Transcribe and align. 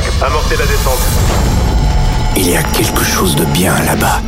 5, 0.00 0.04
amorcez 0.22 0.56
la 0.56 0.64
descente. 0.64 1.02
Il 2.34 2.48
y 2.48 2.56
a 2.56 2.62
quelque 2.62 3.04
chose 3.04 3.36
de 3.36 3.44
bien 3.46 3.74
là-bas, 3.84 4.22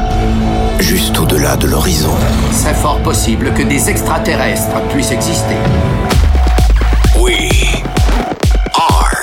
juste 0.78 1.18
au-delà 1.18 1.56
de 1.56 1.66
l'horizon. 1.66 2.12
C'est 2.52 2.74
fort 2.74 3.00
possible 3.00 3.50
que 3.54 3.62
des 3.62 3.88
extraterrestres 3.88 4.78
puissent 4.92 5.12
exister. 5.12 5.56
We 7.18 7.82
are 8.74 9.16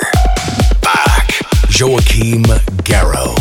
back. 0.82 1.44
Joachim 1.68 2.42
Garrow. 2.84 3.36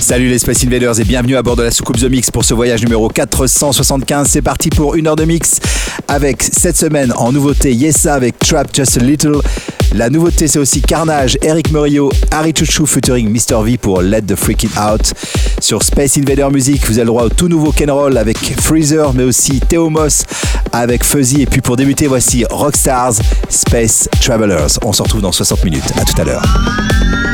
Salut 0.00 0.28
les 0.28 0.38
Space 0.38 0.64
Invaders 0.64 1.00
et 1.00 1.04
bienvenue 1.04 1.36
à 1.36 1.42
bord 1.42 1.56
de 1.56 1.64
la 1.64 1.72
soucoupe 1.72 1.96
The 1.96 2.10
Mix 2.10 2.30
pour 2.30 2.44
ce 2.44 2.54
voyage 2.54 2.84
numéro 2.84 3.08
475. 3.08 4.28
C'est 4.28 4.42
parti 4.42 4.70
pour 4.70 4.94
une 4.94 5.08
heure 5.08 5.16
de 5.16 5.24
mix 5.24 5.58
avec 6.06 6.42
cette 6.42 6.76
semaine 6.76 7.12
en 7.16 7.32
nouveauté 7.32 7.72
Yesa 7.72 8.14
avec 8.14 8.38
Trap 8.38 8.68
Just 8.72 8.98
a 8.98 9.00
Little. 9.00 9.40
La 9.94 10.08
nouveauté 10.08 10.48
c'est 10.48 10.58
aussi 10.58 10.80
Carnage, 10.80 11.36
Eric 11.42 11.70
Murillo, 11.70 12.10
Harry 12.30 12.52
Chuchu 12.56 12.86
featuring 12.86 13.28
Mr. 13.28 13.62
V 13.62 13.76
pour 13.76 14.00
Let 14.00 14.22
the 14.22 14.36
Freak 14.36 14.62
It 14.64 14.72
Out. 14.78 15.12
Sur 15.60 15.82
Space 15.82 16.16
Invader 16.16 16.48
Music, 16.50 16.82
vous 16.86 16.94
avez 16.94 17.02
le 17.02 17.06
droit 17.06 17.24
au 17.24 17.28
tout 17.28 17.48
nouveau 17.48 17.72
Ken 17.72 17.90
Roll 17.90 18.16
avec 18.16 18.38
Freezer, 18.60 19.12
mais 19.12 19.24
aussi 19.24 19.60
Theo 19.60 19.90
Moss 19.90 20.24
avec 20.72 21.04
Fuzzy. 21.04 21.42
Et 21.42 21.46
puis 21.46 21.60
pour 21.60 21.76
débuter, 21.76 22.06
voici 22.06 22.44
Rockstars 22.50 23.14
Space 23.48 24.08
Travelers. 24.20 24.78
On 24.82 24.92
se 24.92 25.02
retrouve 25.02 25.20
dans 25.20 25.32
60 25.32 25.64
minutes. 25.64 25.92
À 26.00 26.04
tout 26.04 26.20
à 26.20 26.24
l'heure. 26.24 27.31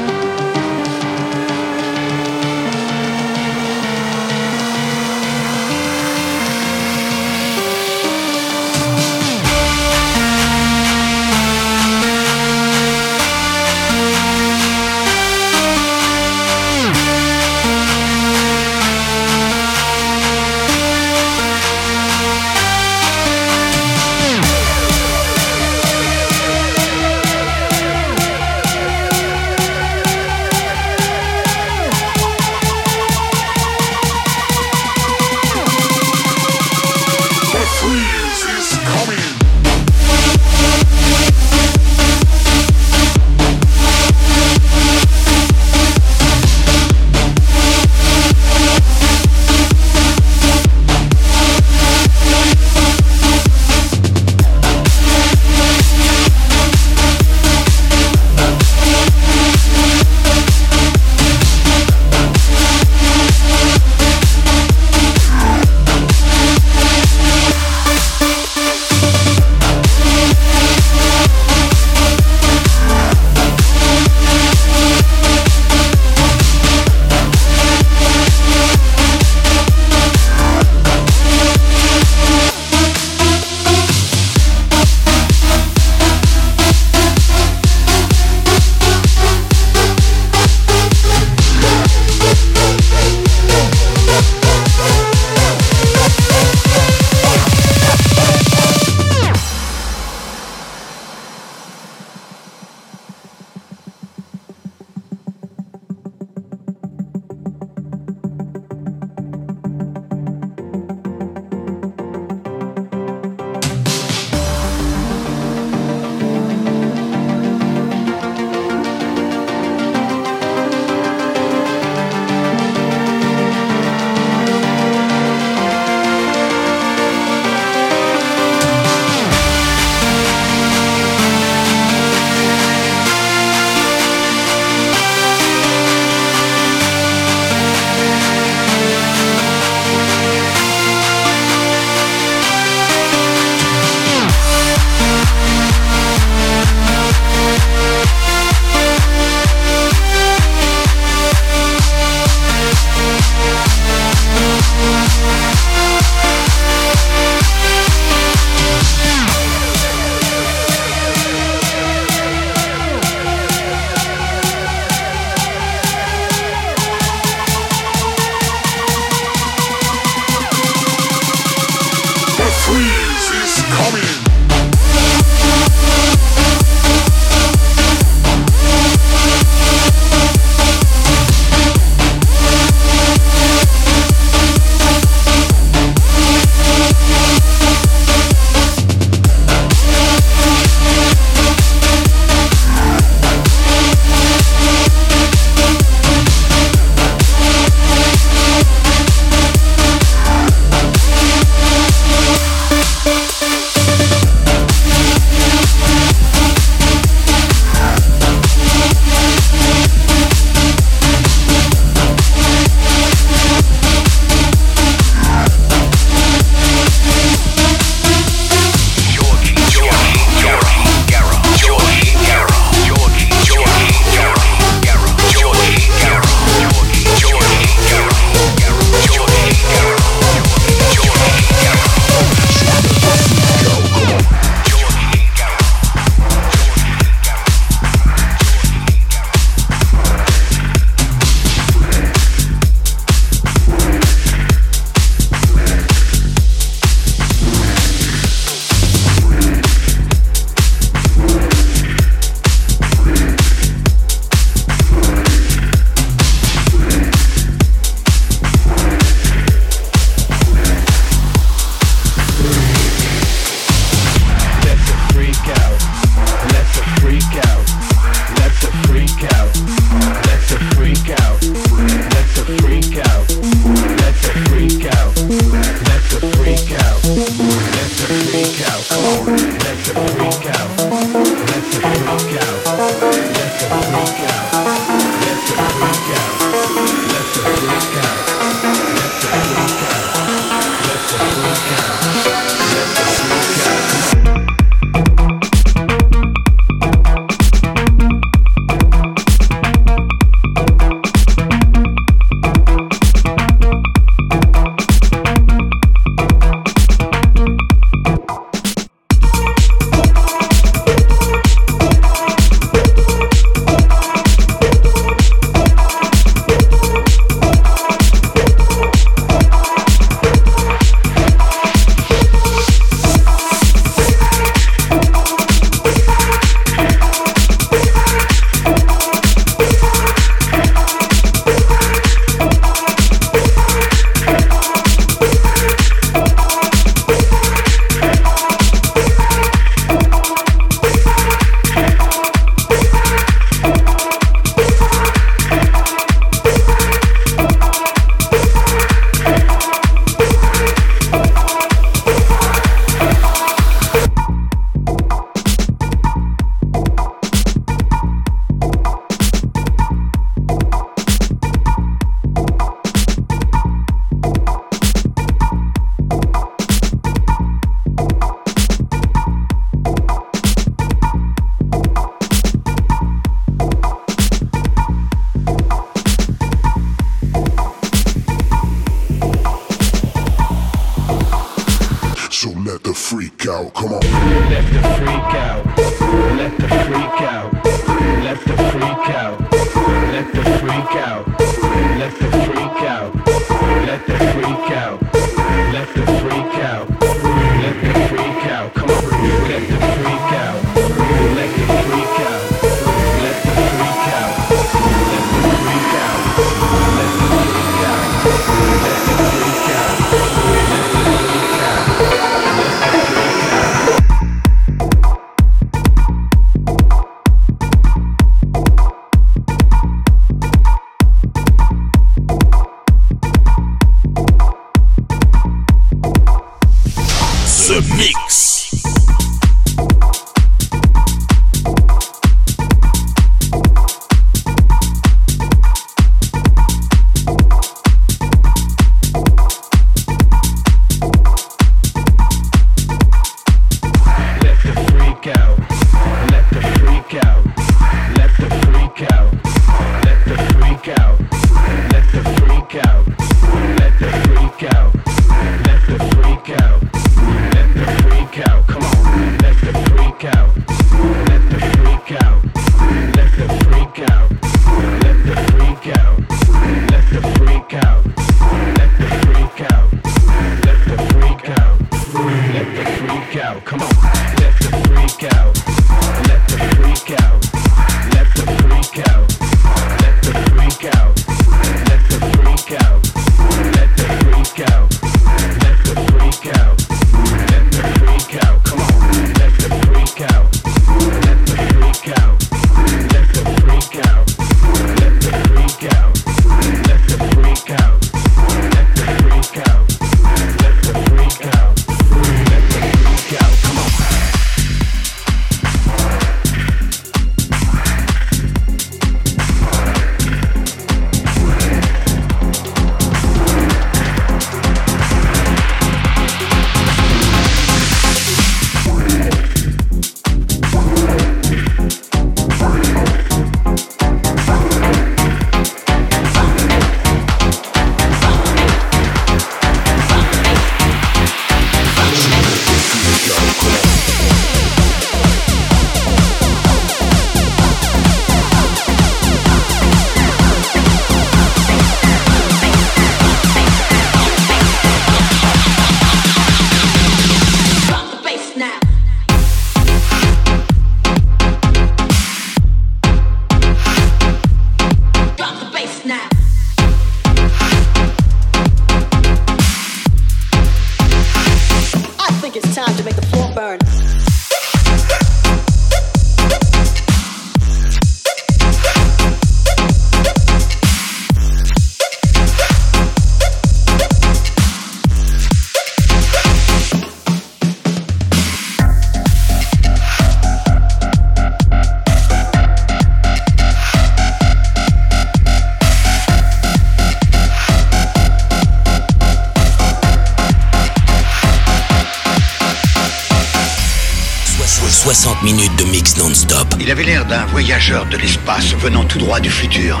Voyageur 597.52 598.06
de 598.06 598.16
l'espace 598.16 598.74
venant 598.76 599.04
tout 599.04 599.18
droit 599.18 599.38
du 599.38 599.50
futur. 599.50 600.00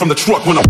From 0.00 0.08
the 0.08 0.14
truck 0.14 0.46
when 0.46 0.56
I'm. 0.56 0.69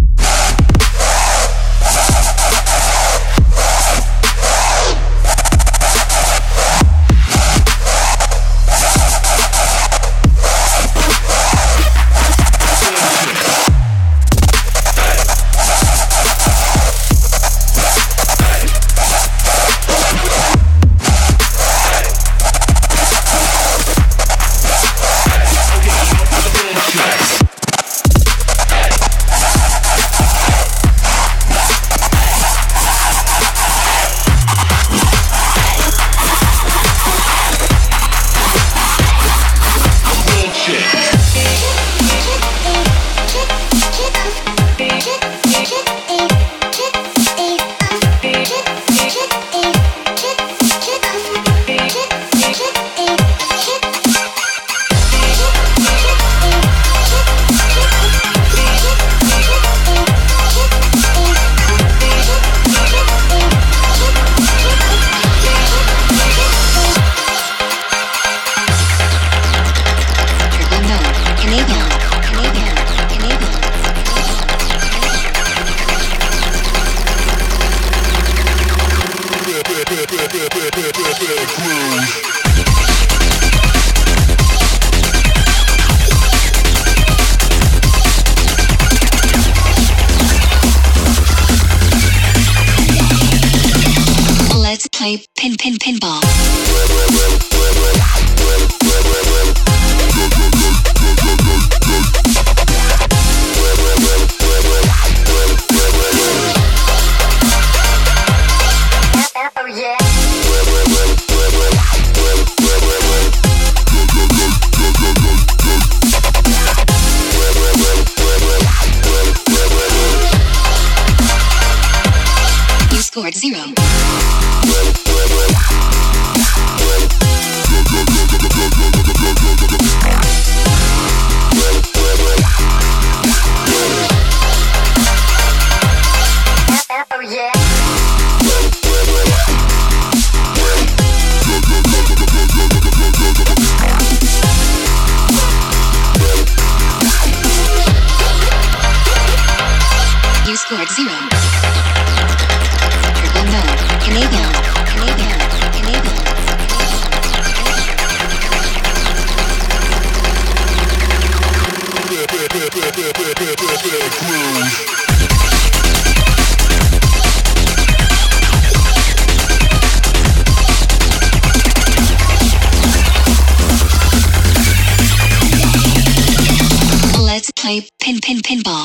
Let's 177.30 177.52
play 177.52 177.86
pin 178.00 178.18
pin 178.20 178.40
pinball. 178.42 178.84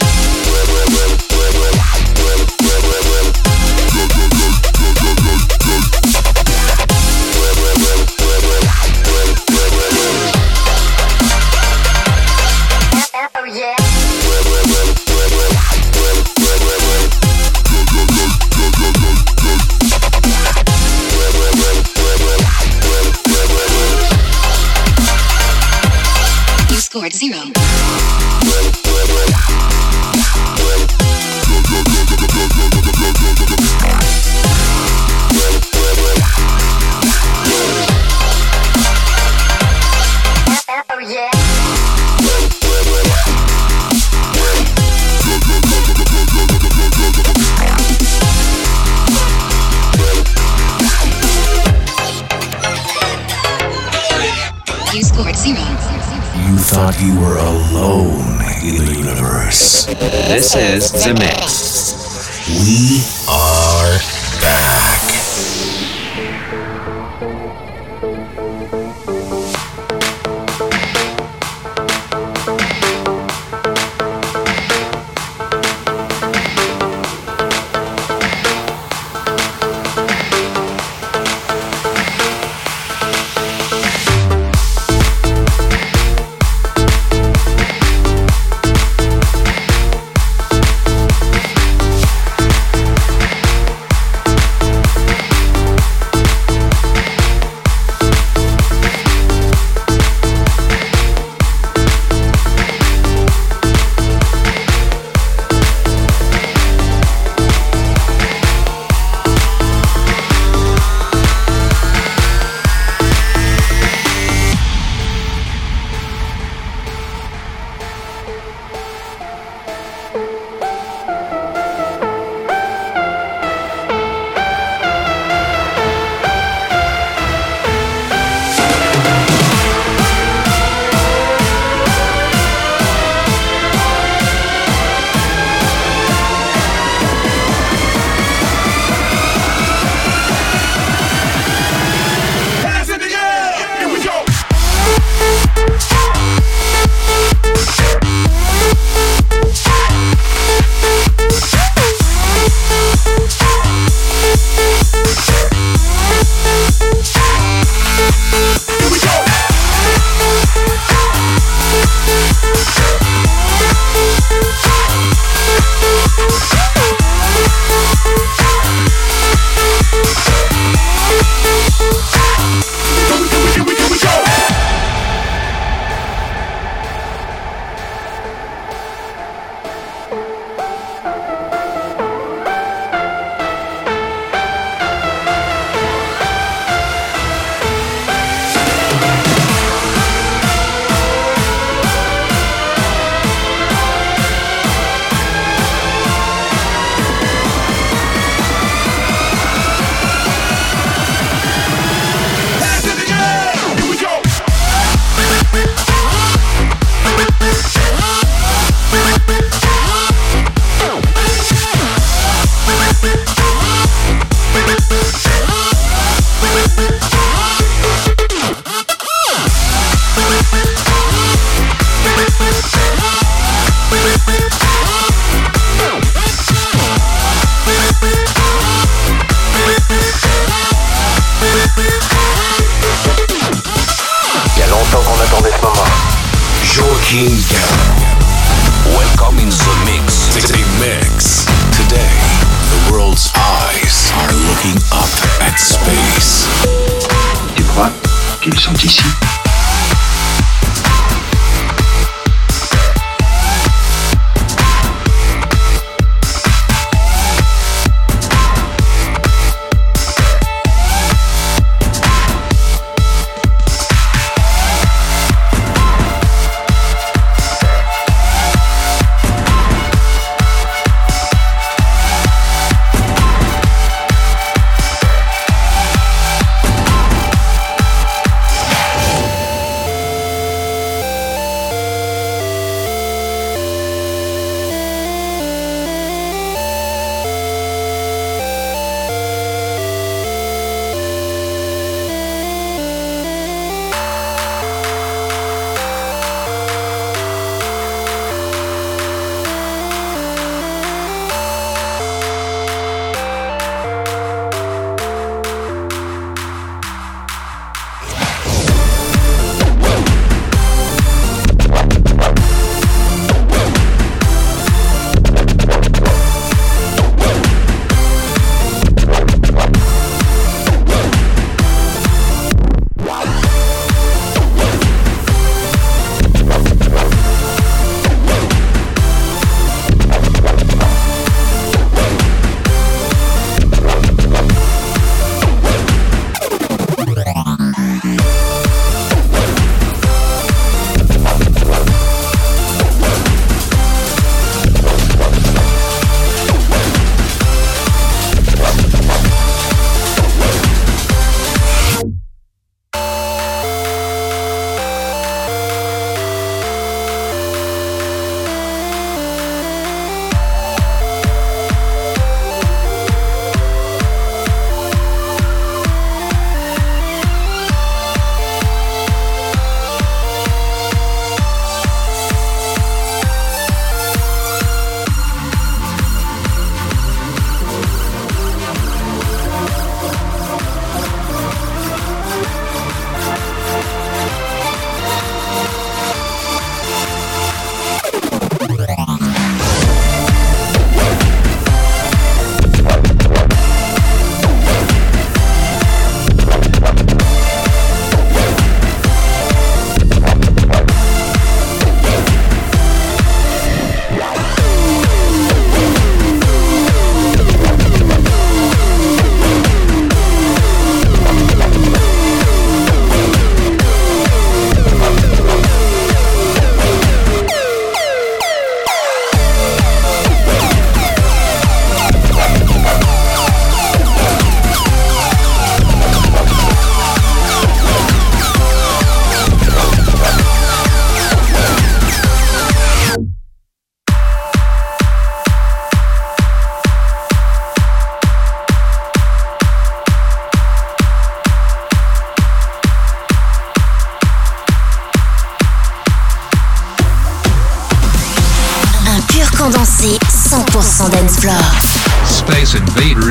The 60.95 61.13
Mix. 61.13 61.54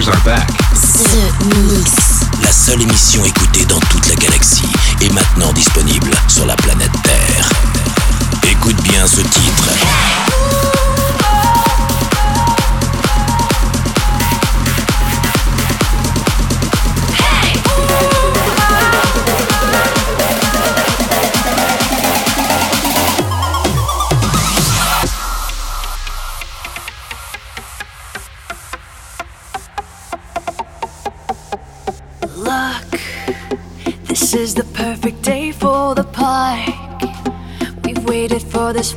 are 0.09 0.25
back. 0.25 0.44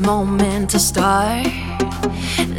moment 0.07 0.69
to 0.69 0.79
start. 0.79 1.43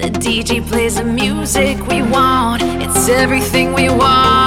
The 0.02 0.11
DJ 0.24 0.61
plays 0.68 0.96
the 0.96 1.04
music 1.04 1.78
we 1.87 2.02
want, 2.02 2.62
it's 2.62 3.08
everything 3.08 3.72
we 3.72 3.88
want. 3.88 4.38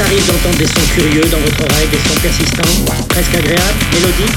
arrive 0.00 0.26
d'entendre 0.26 0.56
des 0.56 0.66
sons 0.66 0.86
curieux 0.94 1.24
dans 1.30 1.38
votre 1.38 1.60
oreille, 1.60 1.88
des 1.88 1.98
sons 1.98 2.20
persistants, 2.20 2.94
presque 3.08 3.34
agréables, 3.34 3.78
mélodiques. 3.92 4.36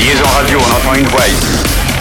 Liaison 0.00 0.24
radio, 0.34 0.58
on 0.58 0.76
entend 0.76 0.94
une 0.94 1.06
voix. 1.08 1.24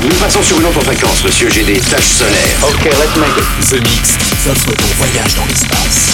Nous 0.04 0.16
passons 0.16 0.42
sur 0.42 0.60
une 0.60 0.66
autre 0.68 0.82
fréquence, 0.82 1.24
monsieur, 1.24 1.50
j'ai 1.50 1.64
des 1.64 1.80
taches 1.80 2.08
solaires. 2.08 2.58
Ok, 2.64 2.86
let's 2.86 3.16
make 3.18 3.38
it. 3.38 3.70
The 3.70 3.82
Mix, 3.84 4.10
s'offre 4.44 4.72
ton 4.74 4.88
voyage 4.98 5.36
dans 5.36 5.46
l'espace. 5.46 6.09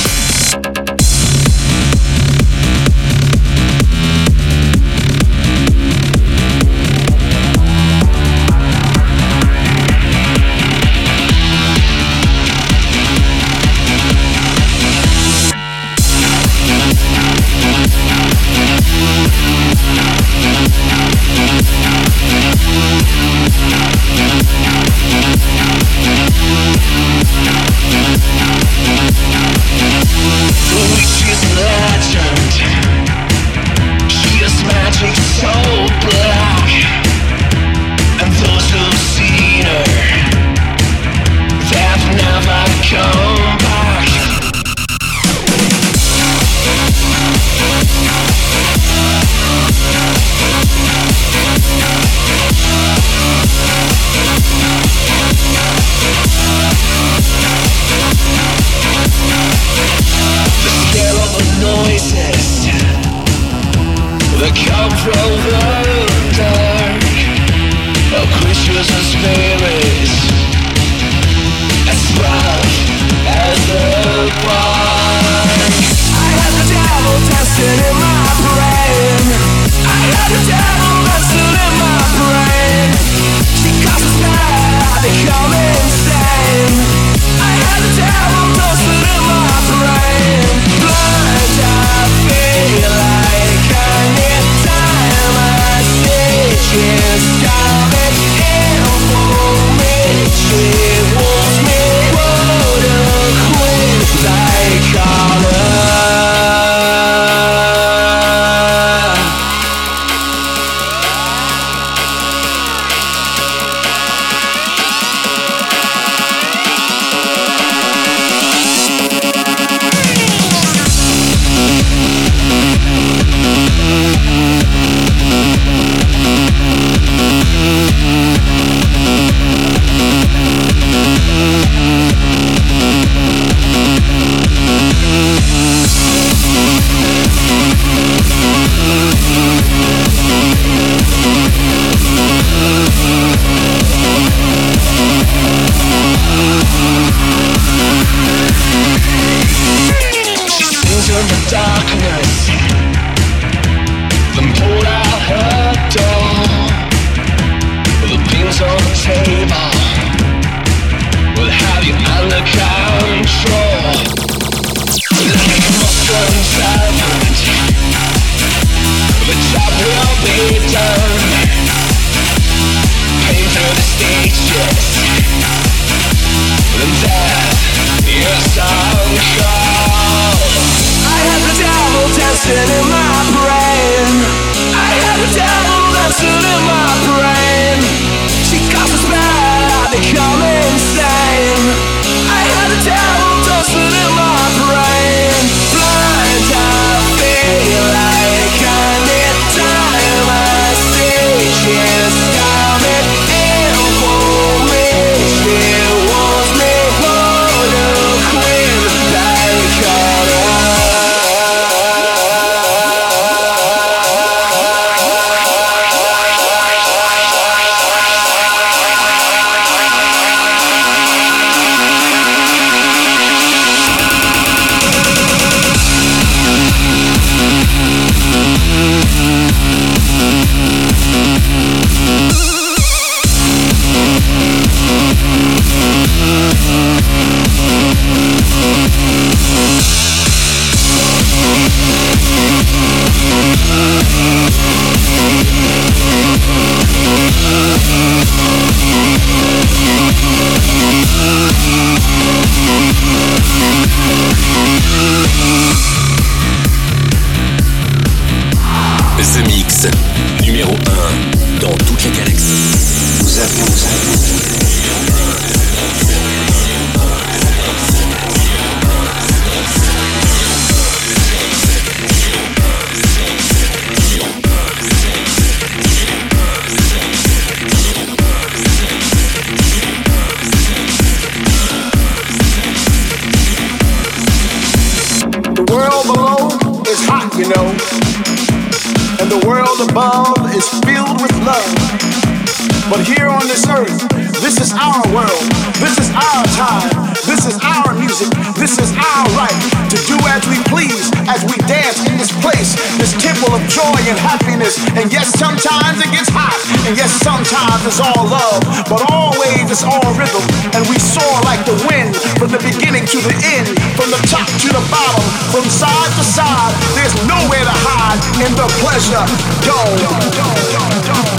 yes, 306.96 307.12
sometimes 307.22 307.86
it's 307.86 308.00
all 308.00 308.26
love, 308.26 308.64
but 308.88 309.04
always 309.12 309.70
it's 309.70 309.84
all 309.84 310.08
rhythm. 310.16 310.44
And 310.74 310.88
we 310.88 310.98
soar 310.98 311.42
like 311.44 311.66
the 311.68 311.76
wind 311.92 312.16
from 312.40 312.50
the 312.50 312.60
beginning 312.64 313.06
to 313.06 313.20
the 313.20 313.36
end, 313.44 313.68
from 314.00 314.10
the 314.10 314.22
top 314.32 314.48
to 314.48 314.70
the 314.72 314.84
bottom, 314.90 315.26
from 315.52 315.68
side 315.70 316.12
to 316.16 316.24
side. 316.24 316.74
There's 316.96 317.14
nowhere 317.28 317.64
to 317.64 317.76
hide 317.86 318.20
in 318.40 318.52
the 318.56 318.68
pleasure. 318.80 319.24
Yo. 319.68 321.35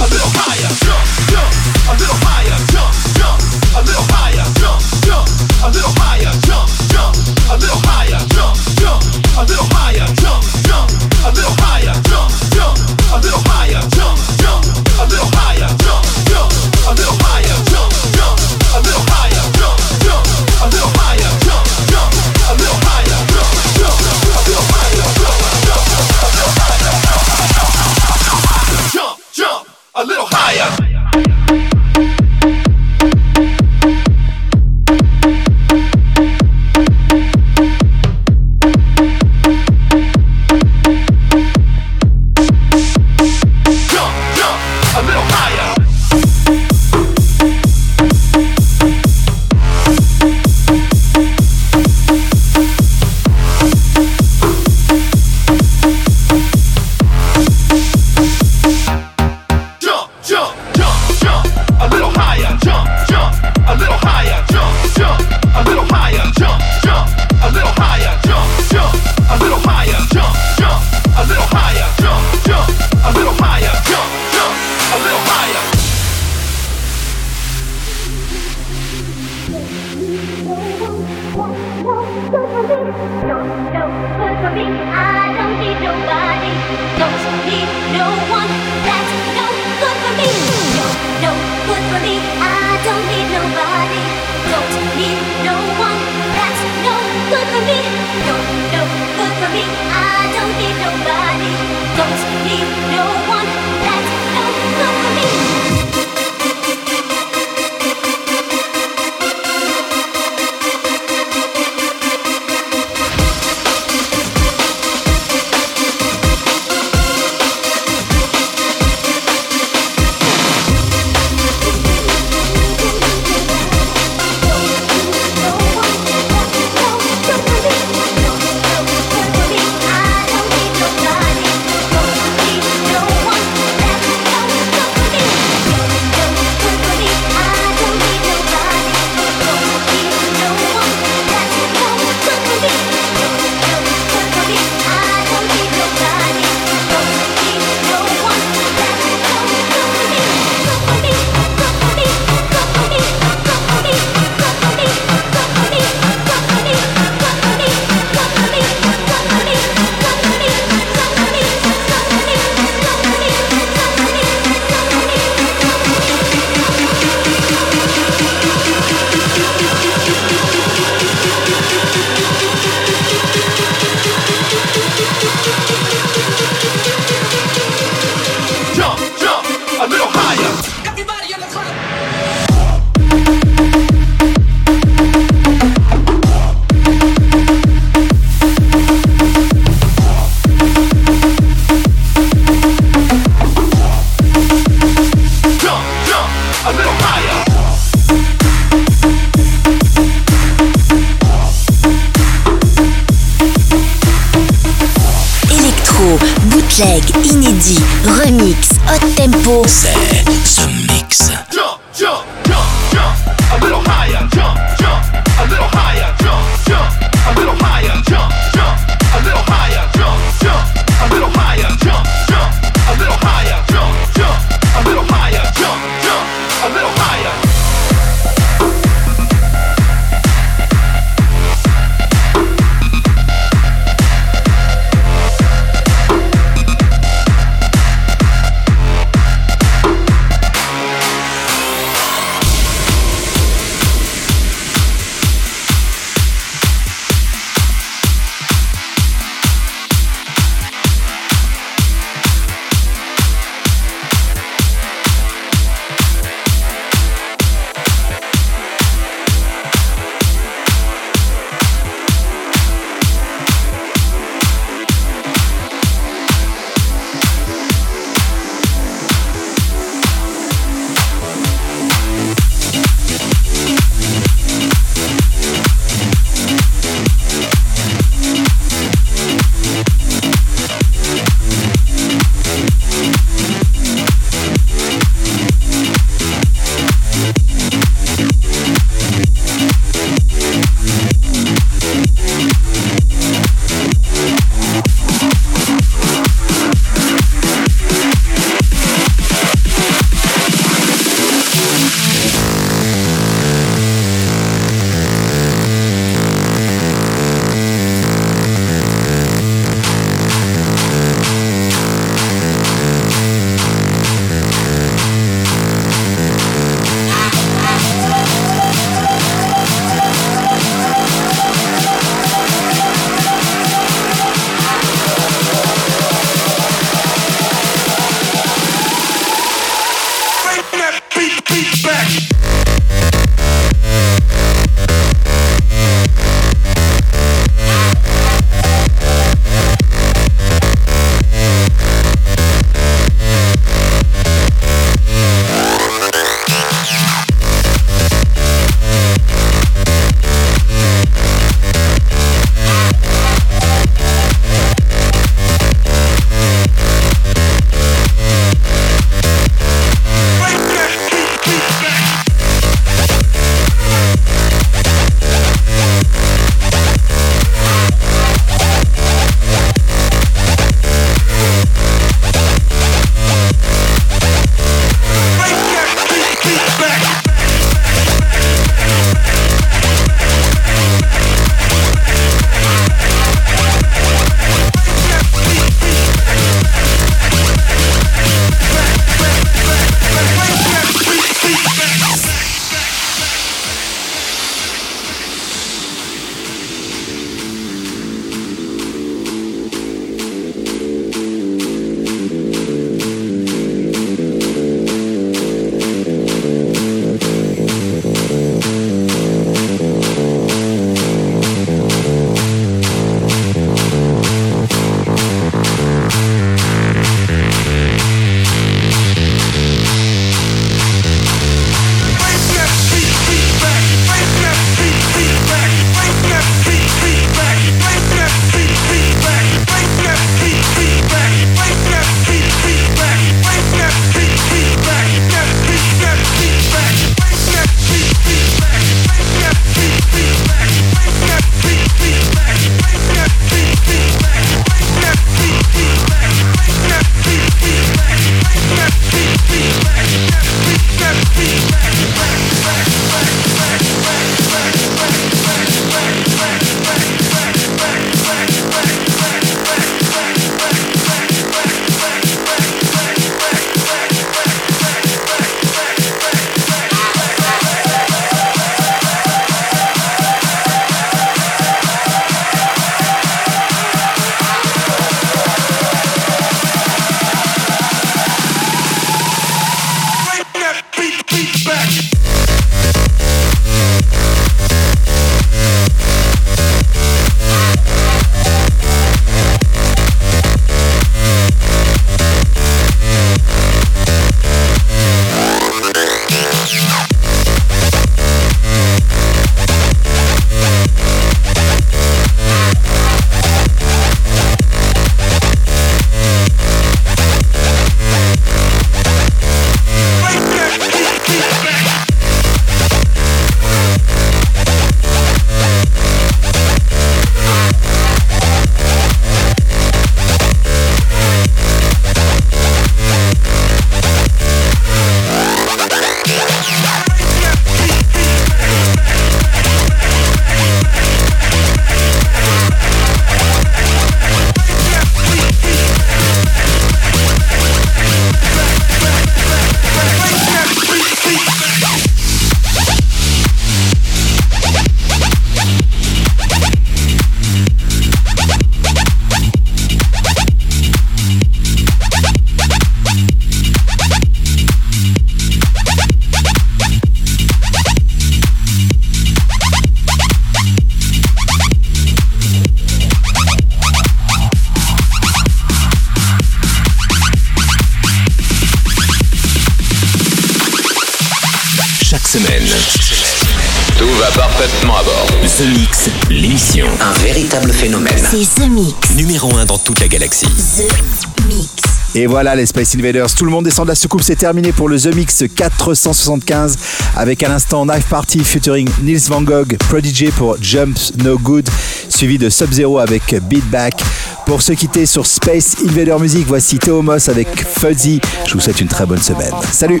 The 578.56 578.68
Mix. 578.70 578.94
Numéro 579.14 579.54
1 579.54 579.66
dans 579.66 579.76
toute 579.76 580.00
la 580.00 580.08
galaxie. 580.08 580.46
The 580.46 581.46
Mix. 581.46 581.68
Et 582.14 582.26
voilà 582.26 582.54
les 582.54 582.64
Space 582.64 582.94
Invaders, 582.94 583.34
tout 583.34 583.44
le 583.44 583.50
monde 583.50 583.64
descend 583.64 583.84
de 583.84 583.90
la 583.90 583.94
soucoupe, 583.94 584.22
c'est 584.22 584.36
terminé 584.36 584.72
pour 584.72 584.88
le 584.88 584.98
The 584.98 585.14
Mix 585.14 585.44
475 585.54 586.76
avec 587.16 587.42
à 587.42 587.48
l'instant 587.48 587.84
Knife 587.84 588.06
Party 588.08 588.42
featuring 588.42 588.88
Nils 589.02 589.28
Van 589.28 589.42
Gogh, 589.42 589.76
Prodigy 589.88 590.30
pour 590.30 590.56
Jumps 590.62 591.12
No 591.22 591.38
Good, 591.38 591.68
suivi 592.08 592.38
de 592.38 592.48
Sub-Zero 592.48 592.98
avec 592.98 593.34
Beat 593.42 593.68
Back. 593.70 594.02
Pour 594.46 594.62
se 594.62 594.72
quitter 594.72 595.04
sur 595.04 595.26
Space 595.26 595.76
Invader 595.84 596.16
Music, 596.18 596.46
voici 596.46 596.78
Theo 596.78 597.02
Moss 597.02 597.28
avec 597.28 597.48
Fuzzy. 597.62 598.20
Je 598.46 598.54
vous 598.54 598.60
souhaite 598.60 598.80
une 598.80 598.88
très 598.88 599.04
bonne 599.04 599.22
semaine. 599.22 599.52
Salut 599.70 600.00